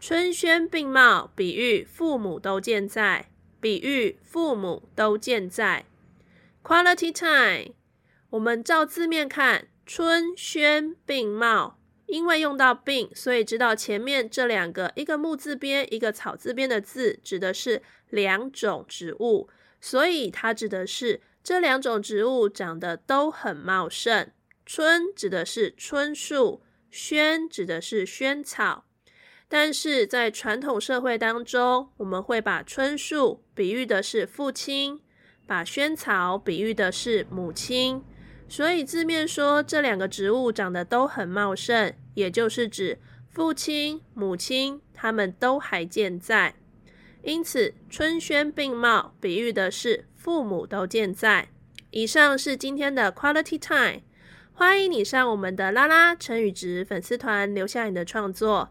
[0.00, 3.28] 春轩并茂，比喻父母都健在，
[3.60, 5.84] 比喻父母都健在。
[6.64, 7.74] Quality time，
[8.30, 9.68] 我们照字面看。
[9.84, 24.30] 春轩并茂，因为用到并，所以知道前面这两个，一个木字边，一个草字边的字，指的是两种植物，所以它指的是这两种植物长得都很茂盛。
[24.64, 28.86] 春指的是春树，轩指的是萱草。
[29.52, 35.00] 但是在传统社会当中，我们会把椿树比喻的是父亲，
[35.44, 38.00] 把萱草比喻的是母亲。
[38.48, 46.54] 所以字面说这两个植物长得都很茂盛，也就是指父亲、母亲他们都还健在。
[47.24, 51.48] 因此，春萱并茂比喻的是父母都健在。
[51.90, 54.02] 以上是今天的 Quality Time，
[54.52, 58.70] 欢迎你上我们的拉拉成语值粉丝团留下你的创作，